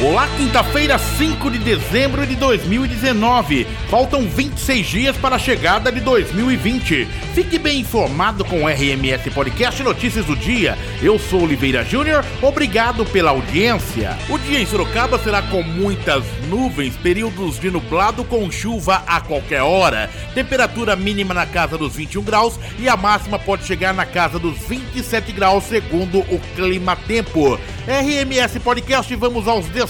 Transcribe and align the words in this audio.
Olá, 0.00 0.28
quinta-feira, 0.36 0.96
5 0.96 1.50
de 1.50 1.58
dezembro 1.58 2.24
de 2.24 2.36
2019. 2.36 3.66
Faltam 3.90 4.28
26 4.28 4.86
dias 4.86 5.16
para 5.16 5.34
a 5.34 5.38
chegada 5.40 5.90
de 5.90 5.98
2020. 5.98 7.04
Fique 7.34 7.58
bem 7.58 7.80
informado 7.80 8.44
com 8.44 8.62
o 8.62 8.68
RMS 8.68 9.28
Podcast 9.34 9.82
Notícias 9.82 10.24
do 10.24 10.36
Dia. 10.36 10.78
Eu 11.02 11.18
sou 11.18 11.42
Oliveira 11.42 11.84
Júnior, 11.84 12.24
obrigado 12.40 13.04
pela 13.06 13.30
audiência. 13.30 14.16
O 14.28 14.38
dia 14.38 14.60
em 14.60 14.66
Sorocaba 14.66 15.18
será 15.18 15.42
com 15.42 15.64
muitas 15.64 16.22
nuvens, 16.48 16.96
períodos 16.96 17.58
de 17.58 17.68
nublado 17.68 18.22
com 18.22 18.48
chuva 18.52 19.02
a 19.04 19.20
qualquer 19.20 19.62
hora. 19.62 20.08
Temperatura 20.32 20.94
mínima 20.94 21.34
na 21.34 21.44
casa 21.44 21.76
dos 21.76 21.96
21 21.96 22.22
graus 22.22 22.54
e 22.78 22.88
a 22.88 22.96
máxima 22.96 23.36
pode 23.36 23.64
chegar 23.64 23.92
na 23.92 24.06
casa 24.06 24.38
dos 24.38 24.58
27 24.58 25.32
graus, 25.32 25.64
segundo 25.64 26.20
o 26.20 26.40
Clima 26.54 26.94
Tempo. 26.94 27.58
RMS 27.88 28.60
Podcast, 28.60 29.12
vamos 29.16 29.48
aos 29.48 29.66
destaques 29.66 29.87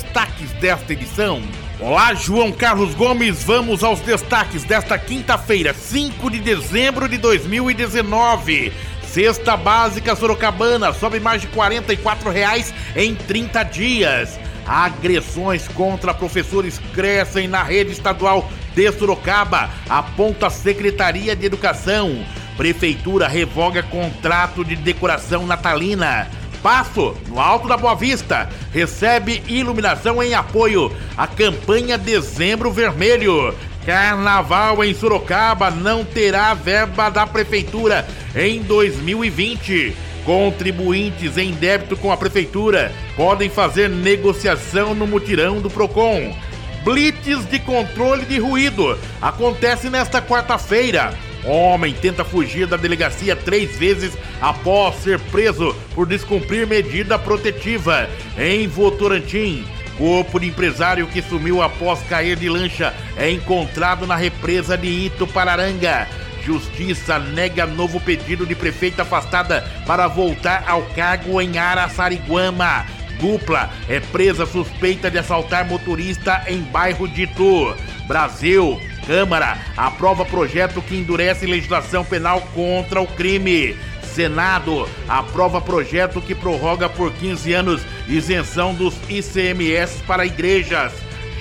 desta 0.60 0.92
edição. 0.92 1.42
Olá, 1.80 2.12
João 2.14 2.50
Carlos 2.50 2.94
Gomes, 2.94 3.42
vamos 3.44 3.84
aos 3.84 4.00
destaques 4.00 4.64
desta 4.64 4.98
quinta-feira, 4.98 5.72
5 5.72 6.30
de 6.30 6.40
dezembro 6.40 7.08
de 7.08 7.16
2019. 7.18 8.72
Cesta 9.02 9.56
básica 9.56 10.14
sorocabana 10.16 10.92
sobe 10.92 11.20
mais 11.20 11.40
de 11.40 11.46
44 11.48 12.30
reais 12.30 12.74
em 12.96 13.14
30 13.14 13.62
dias. 13.64 14.38
Agressões 14.66 15.66
contra 15.68 16.12
professores 16.12 16.80
crescem 16.92 17.48
na 17.48 17.62
rede 17.62 17.92
estadual 17.92 18.50
de 18.74 18.92
Sorocaba, 18.92 19.70
aponta 19.88 20.48
a 20.48 20.50
Secretaria 20.50 21.34
de 21.34 21.46
Educação. 21.46 22.24
Prefeitura 22.56 23.26
revoga 23.26 23.82
contrato 23.82 24.64
de 24.64 24.76
decoração 24.76 25.46
natalina. 25.46 26.28
Passo, 26.62 27.16
no 27.28 27.40
Alto 27.40 27.68
da 27.68 27.76
Boa 27.76 27.94
Vista, 27.94 28.48
recebe 28.72 29.42
iluminação 29.48 30.22
em 30.22 30.34
apoio 30.34 30.92
à 31.16 31.26
campanha 31.26 31.96
Dezembro 31.96 32.70
Vermelho. 32.70 33.54
Carnaval 33.86 34.84
em 34.84 34.92
Sorocaba 34.92 35.70
não 35.70 36.04
terá 36.04 36.52
verba 36.54 37.08
da 37.08 37.26
Prefeitura 37.26 38.06
em 38.34 38.60
2020. 38.62 39.96
Contribuintes 40.24 41.38
em 41.38 41.52
débito 41.52 41.96
com 41.96 42.12
a 42.12 42.16
Prefeitura 42.16 42.92
podem 43.16 43.48
fazer 43.48 43.88
negociação 43.88 44.94
no 44.94 45.06
mutirão 45.06 45.60
do 45.60 45.70
PROCON. 45.70 46.36
Blitz 46.84 47.46
de 47.48 47.58
controle 47.60 48.24
de 48.26 48.38
ruído 48.38 48.98
acontece 49.20 49.88
nesta 49.88 50.20
quarta-feira. 50.20 51.14
Homem 51.44 51.94
tenta 51.94 52.24
fugir 52.24 52.66
da 52.66 52.76
delegacia 52.76 53.36
três 53.36 53.76
vezes 53.76 54.16
após 54.40 54.96
ser 54.96 55.18
preso 55.18 55.74
por 55.94 56.06
descumprir 56.06 56.66
medida 56.66 57.18
protetiva. 57.18 58.08
Em 58.36 58.66
Votorantim, 58.66 59.64
corpo 59.96 60.38
de 60.38 60.46
empresário 60.46 61.06
que 61.06 61.22
sumiu 61.22 61.62
após 61.62 62.00
cair 62.02 62.36
de 62.36 62.48
lancha 62.48 62.94
é 63.16 63.30
encontrado 63.30 64.06
na 64.06 64.16
represa 64.16 64.76
de 64.76 64.88
Itupararanga. 64.88 66.08
Justiça 66.44 67.18
nega 67.18 67.66
novo 67.66 68.00
pedido 68.00 68.46
de 68.46 68.54
prefeita 68.54 69.02
afastada 69.02 69.60
para 69.86 70.06
voltar 70.06 70.64
ao 70.66 70.82
cargo 70.82 71.40
em 71.40 71.58
Araçariguama. 71.58 72.86
Dupla 73.20 73.68
é 73.88 74.00
presa 74.00 74.46
suspeita 74.46 75.10
de 75.10 75.18
assaltar 75.18 75.66
motorista 75.66 76.44
em 76.46 76.60
bairro 76.60 77.08
de 77.08 77.22
Itu. 77.24 77.74
Brasil, 78.06 78.80
Câmara 79.08 79.56
aprova 79.74 80.22
projeto 80.22 80.82
que 80.82 80.94
endurece 80.94 81.46
legislação 81.46 82.04
penal 82.04 82.42
contra 82.54 83.00
o 83.00 83.06
crime. 83.06 83.74
Senado 84.02 84.86
aprova 85.08 85.62
projeto 85.62 86.20
que 86.20 86.34
prorroga 86.34 86.90
por 86.90 87.10
15 87.14 87.52
anos 87.54 87.82
isenção 88.06 88.74
dos 88.74 88.94
ICMS 89.08 90.02
para 90.06 90.26
igrejas. 90.26 90.92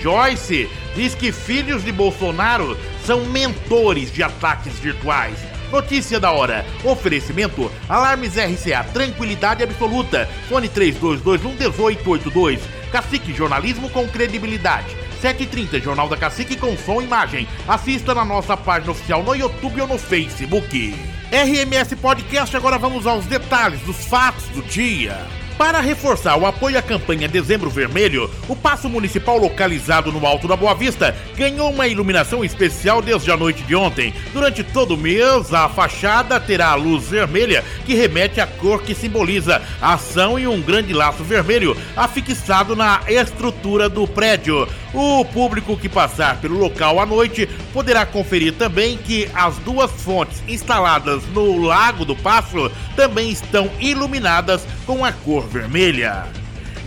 Joyce 0.01 0.69
diz 0.95 1.13
que 1.13 1.33
filhos 1.33 1.83
de 1.83 1.91
Bolsonaro 1.91 2.77
são 3.05 3.25
mentores 3.25 4.13
de 4.13 4.23
ataques 4.23 4.79
virtuais. 4.79 5.37
Notícia 5.69 6.21
da 6.21 6.31
hora. 6.31 6.65
Oferecimento: 6.85 7.69
Alarmes 7.89 8.37
RCA, 8.37 8.85
tranquilidade 8.93 9.61
absoluta. 9.61 10.25
Fone 10.47 10.69
3221 10.69 11.49
1882. 11.49 12.61
Cacique 12.93 13.33
Jornalismo 13.33 13.89
com 13.89 14.07
credibilidade. 14.07 15.06
7h30, 15.17 15.81
Jornal 15.81 16.07
da 16.07 16.17
Cacique 16.17 16.55
com 16.55 16.77
som 16.77 17.01
e 17.01 17.05
imagem. 17.05 17.47
Assista 17.67 18.13
na 18.13 18.23
nossa 18.23 18.55
página 18.55 18.91
oficial 18.91 19.23
no 19.23 19.35
YouTube 19.35 19.81
ou 19.81 19.87
no 19.87 19.97
Facebook. 19.97 20.95
RMS 21.31 21.95
Podcast, 21.95 22.55
agora 22.55 22.77
vamos 22.77 23.05
aos 23.05 23.25
detalhes 23.25 23.81
dos 23.81 24.05
fatos 24.05 24.45
do 24.49 24.61
dia. 24.63 25.17
Para 25.57 25.81
reforçar 25.81 26.37
o 26.37 26.45
apoio 26.45 26.77
à 26.77 26.83
campanha 26.83 27.27
Dezembro 27.27 27.67
Vermelho, 27.67 28.29
o 28.47 28.55
Paço 28.55 28.87
Municipal 28.87 29.39
localizado 29.39 30.11
no 30.11 30.23
Alto 30.23 30.47
da 30.47 30.55
Boa 30.55 30.75
Vista 30.75 31.15
ganhou 31.35 31.71
uma 31.71 31.87
iluminação 31.87 32.45
especial 32.45 33.01
desde 33.01 33.31
a 33.31 33.37
noite 33.37 33.63
de 33.63 33.75
ontem. 33.75 34.13
Durante 34.31 34.63
todo 34.63 34.93
o 34.93 34.97
mês, 34.97 35.51
a 35.51 35.67
fachada 35.67 36.39
terá 36.39 36.69
a 36.69 36.75
luz 36.75 37.09
vermelha 37.09 37.65
que 37.87 37.95
remete 37.95 38.39
à 38.39 38.45
cor 38.45 38.83
que 38.83 38.93
simboliza 38.93 39.59
a 39.81 39.93
ação 39.93 40.37
e 40.37 40.47
um 40.47 40.61
grande 40.61 40.93
laço 40.93 41.23
vermelho 41.23 41.75
afixado 41.95 42.75
na 42.75 43.01
estrutura 43.07 43.89
do 43.89 44.07
prédio. 44.07 44.67
O 44.93 45.25
público 45.25 45.75
que 45.75 45.89
passar 45.89 46.39
pelo 46.39 46.57
local 46.57 46.99
à 46.99 47.05
noite 47.05 47.47
poderá 47.73 48.05
conferir 48.05 48.53
também 48.53 48.95
que 48.95 49.27
as 49.33 49.57
duas 49.57 49.91
fontes 49.91 50.41
instaladas 50.47 51.23
no 51.33 51.59
Lago 51.61 52.05
do 52.05 52.15
Passo 52.15 52.71
também 52.95 53.29
estão 53.29 53.69
iluminadas 53.79 54.65
com 54.85 55.03
a 55.03 55.11
cor 55.11 55.46
vermelha. 55.47 56.27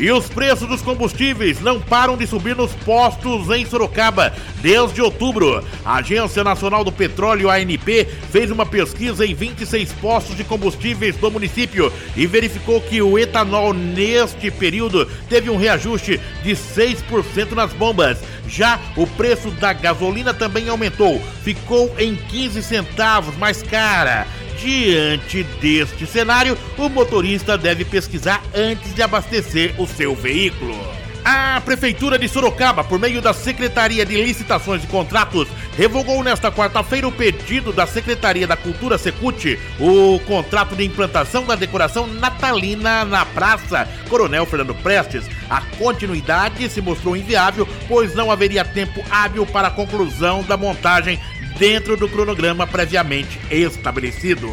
E 0.00 0.10
os 0.10 0.31
preços 0.31 0.66
dos 0.66 0.81
combustíveis 0.81 1.60
não 1.60 1.78
param 1.78 2.16
de 2.16 2.26
subir 2.26 2.56
nos 2.56 2.72
postos 2.72 3.50
em 3.50 3.66
Sorocaba 3.66 4.32
desde 4.62 5.03
outubro. 5.03 5.62
A 5.84 5.97
Agência 5.97 6.43
Nacional 6.43 6.82
do 6.82 6.91
Petróleo, 6.91 7.50
ANP, 7.50 8.06
fez 8.31 8.50
uma 8.50 8.65
pesquisa 8.65 9.26
em 9.26 9.34
26 9.34 9.93
postos 10.00 10.34
de 10.34 10.43
combustíveis 10.43 11.16
do 11.16 11.31
município 11.31 11.93
e 12.16 12.26
verificou 12.26 12.81
que 12.81 13.03
o 13.03 13.19
etanol 13.19 13.75
neste 13.75 14.50
período 14.50 15.04
teve 15.28 15.50
um 15.50 15.59
reajuste 15.59 16.19
de 16.42 16.53
6% 16.53 17.53
nas 17.53 17.75
bombas. 17.75 18.16
Já 18.48 18.81
o 18.97 19.06
preço 19.06 19.50
da 19.50 19.75
gasolina 19.75 20.32
também 20.32 20.71
aumentou, 20.71 21.21
ficou 21.44 21.94
em 21.98 22.16
15 22.16 22.62
centavos 22.62 23.37
mais 23.37 23.62
cara. 23.62 24.27
Diante 24.60 25.43
deste 25.43 26.06
cenário, 26.06 26.56
o 26.76 26.88
motorista 26.91 27.56
deve 27.56 27.82
pesquisar 27.82 28.43
antes 28.54 28.94
de 28.94 29.00
abastecer 29.00 29.75
o 29.78 29.87
seu 29.87 30.15
veículo. 30.15 30.76
A 31.25 31.60
Prefeitura 31.65 32.19
de 32.19 32.28
Sorocaba, 32.28 32.84
por 32.84 32.98
meio 32.98 33.22
da 33.22 33.32
Secretaria 33.32 34.04
de 34.04 34.22
Licitações 34.22 34.84
e 34.84 34.87
Contratos, 34.87 35.48
revogou 35.76 36.22
nesta 36.22 36.53
quarta-feira 36.53 37.09
o 37.09 37.12
pedido 37.12 37.72
da 37.72 37.87
Secretaria 37.87 38.47
da 38.47 38.56
Cultura 38.56 38.98
Secute, 38.98 39.59
o 39.78 40.19
contrato 40.26 40.77
de 40.77 40.84
implantação 40.84 41.44
da 41.44 41.54
decoração 41.54 42.06
natalina 42.06 43.04
na 43.04 43.25
Praça 43.25 43.88
Coronel 44.10 44.44
Fernando 44.44 44.75
Prestes. 44.75 45.25
A 45.48 45.62
continuidade 45.78 46.69
se 46.69 46.82
mostrou 46.82 47.16
inviável, 47.16 47.66
pois 47.88 48.15
não 48.15 48.31
haveria 48.31 48.65
tempo 48.65 49.03
hábil 49.10 49.47
para 49.47 49.69
a 49.69 49.72
conclusão 49.72 50.42
da 50.42 50.56
montagem 50.56 51.19
dentro 51.60 51.94
do 51.94 52.09
cronograma 52.09 52.66
previamente 52.66 53.38
estabelecido. 53.50 54.50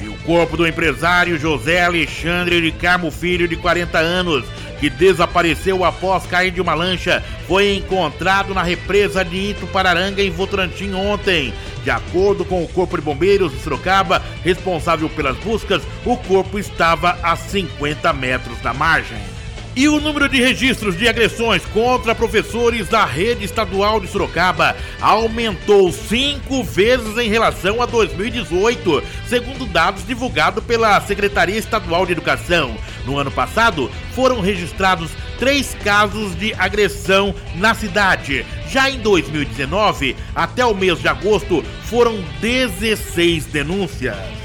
E 0.00 0.06
o 0.06 0.14
corpo 0.18 0.58
do 0.58 0.66
empresário 0.66 1.38
José 1.38 1.82
Alexandre 1.82 2.60
de 2.60 2.70
Carmo 2.70 3.10
Filho, 3.10 3.48
de 3.48 3.56
40 3.56 3.98
anos, 3.98 4.44
que 4.78 4.90
desapareceu 4.90 5.84
após 5.84 6.26
cair 6.26 6.50
de 6.52 6.60
uma 6.60 6.74
lancha, 6.74 7.24
foi 7.48 7.74
encontrado 7.74 8.52
na 8.52 8.62
represa 8.62 9.24
de 9.24 9.36
Itupararanga, 9.36 10.22
em 10.22 10.30
Votorantim, 10.30 10.92
ontem. 10.92 11.52
De 11.82 11.90
acordo 11.90 12.44
com 12.44 12.62
o 12.62 12.68
Corpo 12.68 12.98
de 12.98 13.02
Bombeiros 13.02 13.50
de 13.50 13.60
Sorocaba, 13.60 14.22
responsável 14.44 15.08
pelas 15.08 15.36
buscas, 15.38 15.82
o 16.04 16.16
corpo 16.16 16.58
estava 16.58 17.18
a 17.22 17.34
50 17.34 18.12
metros 18.12 18.60
da 18.60 18.74
margem. 18.74 19.37
E 19.78 19.88
o 19.88 20.00
número 20.00 20.28
de 20.28 20.40
registros 20.40 20.98
de 20.98 21.06
agressões 21.06 21.64
contra 21.66 22.12
professores 22.12 22.88
da 22.88 23.04
rede 23.04 23.44
estadual 23.44 24.00
de 24.00 24.08
Sorocaba 24.08 24.74
aumentou 25.00 25.92
cinco 25.92 26.64
vezes 26.64 27.16
em 27.16 27.28
relação 27.28 27.80
a 27.80 27.86
2018, 27.86 29.00
segundo 29.28 29.66
dados 29.66 30.04
divulgados 30.04 30.64
pela 30.64 31.00
Secretaria 31.02 31.56
Estadual 31.56 32.04
de 32.04 32.10
Educação. 32.10 32.76
No 33.06 33.18
ano 33.18 33.30
passado, 33.30 33.88
foram 34.16 34.40
registrados 34.40 35.12
três 35.38 35.76
casos 35.84 36.36
de 36.36 36.52
agressão 36.54 37.32
na 37.54 37.72
cidade. 37.72 38.44
Já 38.68 38.90
em 38.90 38.98
2019, 38.98 40.16
até 40.34 40.66
o 40.66 40.74
mês 40.74 40.98
de 40.98 41.06
agosto, 41.06 41.64
foram 41.84 42.20
16 42.40 43.46
denúncias. 43.46 44.37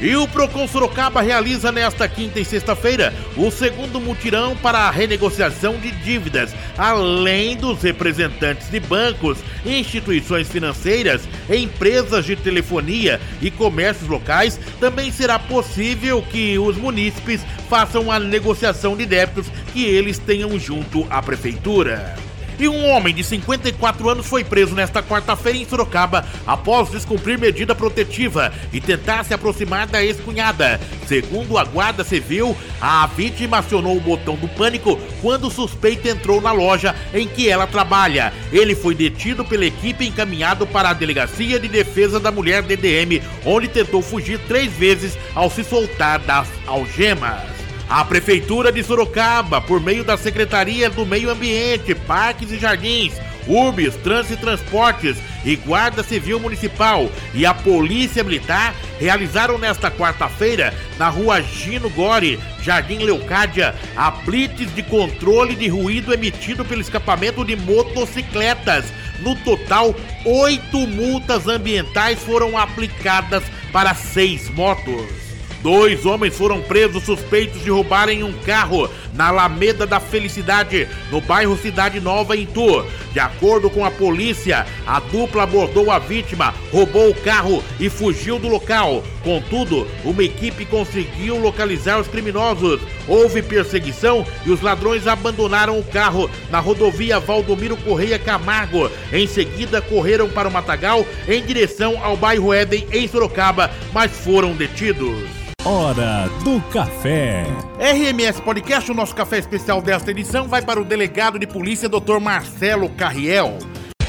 E 0.00 0.16
o 0.16 0.26
Procon 0.26 0.66
Sorocaba 0.66 1.20
realiza 1.20 1.70
nesta 1.70 2.08
quinta 2.08 2.40
e 2.40 2.44
sexta-feira 2.44 3.12
o 3.36 3.50
segundo 3.50 4.00
mutirão 4.00 4.56
para 4.56 4.78
a 4.78 4.90
renegociação 4.90 5.76
de 5.76 5.90
dívidas, 5.90 6.54
além 6.78 7.54
dos 7.54 7.82
representantes 7.82 8.70
de 8.70 8.80
bancos, 8.80 9.36
instituições 9.64 10.48
financeiras, 10.48 11.28
empresas 11.50 12.24
de 12.24 12.34
telefonia 12.34 13.20
e 13.42 13.50
comércios 13.50 14.08
locais. 14.08 14.58
Também 14.80 15.12
será 15.12 15.38
possível 15.38 16.22
que 16.22 16.58
os 16.58 16.78
munícipes 16.78 17.42
façam 17.68 18.10
a 18.10 18.18
negociação 18.18 18.96
de 18.96 19.04
débitos 19.04 19.48
que 19.70 19.84
eles 19.84 20.18
tenham 20.18 20.58
junto 20.58 21.06
à 21.10 21.20
prefeitura. 21.20 22.29
E 22.60 22.68
um 22.68 22.90
homem 22.90 23.14
de 23.14 23.24
54 23.24 24.06
anos 24.10 24.26
foi 24.26 24.44
preso 24.44 24.74
nesta 24.74 25.02
quarta-feira 25.02 25.56
em 25.56 25.66
Sorocaba 25.66 26.26
após 26.46 26.90
descumprir 26.90 27.38
medida 27.38 27.74
protetiva 27.74 28.52
e 28.70 28.82
tentar 28.82 29.24
se 29.24 29.32
aproximar 29.32 29.86
da 29.86 30.04
ex-cunhada. 30.04 30.78
Segundo 31.08 31.56
a 31.56 31.64
Guarda 31.64 32.04
Civil, 32.04 32.54
a 32.78 33.06
vítima 33.06 33.60
acionou 33.60 33.96
o 33.96 34.00
botão 34.00 34.36
do 34.36 34.46
pânico 34.46 35.00
quando 35.22 35.46
o 35.46 35.50
suspeito 35.50 36.06
entrou 36.06 36.38
na 36.38 36.52
loja 36.52 36.94
em 37.14 37.26
que 37.26 37.48
ela 37.48 37.66
trabalha. 37.66 38.30
Ele 38.52 38.74
foi 38.74 38.94
detido 38.94 39.42
pela 39.42 39.64
equipe 39.64 40.04
e 40.04 40.08
encaminhado 40.08 40.66
para 40.66 40.90
a 40.90 40.94
Delegacia 40.94 41.58
de 41.58 41.66
Defesa 41.66 42.20
da 42.20 42.30
Mulher 42.30 42.62
DDM, 42.62 43.22
onde 43.46 43.68
tentou 43.68 44.02
fugir 44.02 44.38
três 44.40 44.70
vezes 44.70 45.16
ao 45.34 45.48
se 45.48 45.64
soltar 45.64 46.18
das 46.18 46.46
algemas. 46.66 47.59
A 47.90 48.04
Prefeitura 48.04 48.70
de 48.70 48.84
Sorocaba, 48.84 49.60
por 49.60 49.80
meio 49.80 50.04
da 50.04 50.16
Secretaria 50.16 50.88
do 50.88 51.04
Meio 51.04 51.28
Ambiente, 51.28 51.92
Parques 51.92 52.52
e 52.52 52.56
Jardins, 52.56 53.14
URBS, 53.48 53.96
Trânsito 53.96 54.34
e 54.34 54.36
Transportes 54.36 55.16
e 55.44 55.56
Guarda 55.56 56.04
Civil 56.04 56.38
Municipal 56.38 57.10
e 57.34 57.44
a 57.44 57.52
Polícia 57.52 58.22
Militar 58.22 58.76
realizaram 59.00 59.58
nesta 59.58 59.90
quarta-feira, 59.90 60.72
na 61.00 61.08
rua 61.08 61.42
Gino 61.42 61.90
Gore, 61.90 62.38
Jardim 62.62 62.98
Leucádia, 62.98 63.74
a 63.96 64.12
blitz 64.12 64.72
de 64.72 64.84
controle 64.84 65.56
de 65.56 65.66
ruído 65.66 66.14
emitido 66.14 66.64
pelo 66.64 66.82
escapamento 66.82 67.44
de 67.44 67.56
motocicletas. 67.56 68.84
No 69.18 69.34
total, 69.34 69.96
oito 70.24 70.86
multas 70.86 71.48
ambientais 71.48 72.20
foram 72.20 72.56
aplicadas 72.56 73.42
para 73.72 73.94
seis 73.96 74.48
motos. 74.48 75.29
Dois 75.62 76.06
homens 76.06 76.34
foram 76.34 76.62
presos 76.62 77.02
suspeitos 77.04 77.62
de 77.62 77.70
roubarem 77.70 78.24
um 78.24 78.32
carro 78.32 78.88
na 79.12 79.28
Alameda 79.28 79.86
da 79.86 80.00
Felicidade, 80.00 80.88
no 81.10 81.20
bairro 81.20 81.56
Cidade 81.56 82.00
Nova, 82.00 82.34
em 82.34 82.46
Tu. 82.46 82.84
De 83.12 83.20
acordo 83.20 83.68
com 83.68 83.84
a 83.84 83.90
polícia, 83.90 84.66
a 84.86 85.00
dupla 85.00 85.42
abordou 85.42 85.90
a 85.90 85.98
vítima, 85.98 86.54
roubou 86.72 87.10
o 87.10 87.14
carro 87.14 87.62
e 87.78 87.90
fugiu 87.90 88.38
do 88.38 88.48
local. 88.48 89.04
Contudo, 89.22 89.86
uma 90.02 90.22
equipe 90.22 90.64
conseguiu 90.64 91.36
localizar 91.36 92.00
os 92.00 92.08
criminosos. 92.08 92.80
Houve 93.06 93.42
perseguição 93.42 94.24
e 94.46 94.50
os 94.50 94.62
ladrões 94.62 95.06
abandonaram 95.06 95.78
o 95.78 95.84
carro 95.84 96.30
na 96.50 96.58
rodovia 96.60 97.20
Valdomiro 97.20 97.76
Correia 97.76 98.18
Camargo. 98.18 98.90
Em 99.12 99.26
seguida, 99.26 99.82
correram 99.82 100.30
para 100.30 100.48
o 100.48 100.52
Matagal 100.52 101.04
em 101.28 101.44
direção 101.44 102.02
ao 102.02 102.16
bairro 102.16 102.54
Éden, 102.54 102.86
em 102.92 103.06
Sorocaba, 103.06 103.70
mas 103.92 104.10
foram 104.12 104.54
detidos. 104.54 105.49
Hora 105.62 106.26
do 106.42 106.58
Café. 106.72 107.44
RMS 107.78 108.40
Podcast, 108.40 108.90
o 108.90 108.94
nosso 108.94 109.14
café 109.14 109.36
especial 109.36 109.82
desta 109.82 110.10
edição, 110.10 110.48
vai 110.48 110.62
para 110.62 110.80
o 110.80 110.84
delegado 110.86 111.38
de 111.38 111.46
polícia, 111.46 111.86
Dr. 111.86 112.18
Marcelo 112.18 112.88
Carriel. 112.88 113.58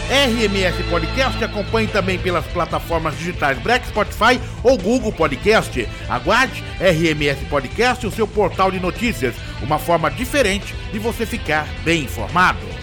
RMS 0.09 0.81
Podcast 0.89 1.43
acompanhe 1.43 1.89
também 1.89 2.17
pelas 2.17 2.45
plataformas 2.47 3.17
digitais 3.17 3.59
Black 3.59 3.85
Spotify 3.85 4.39
ou 4.63 4.77
Google 4.77 5.11
Podcast. 5.11 5.85
Aguarde 6.07 6.63
RMS 6.79 7.43
Podcast, 7.49 8.07
o 8.07 8.11
seu 8.11 8.25
portal 8.25 8.71
de 8.71 8.79
notícias, 8.79 9.35
uma 9.61 9.77
forma 9.77 10.09
diferente 10.09 10.73
de 10.93 10.99
você 10.99 11.25
ficar 11.25 11.67
bem 11.83 12.03
informado. 12.03 12.80